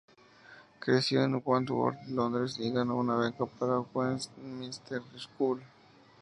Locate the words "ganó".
2.71-2.95